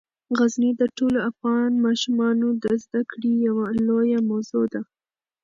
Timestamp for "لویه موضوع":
3.87-4.65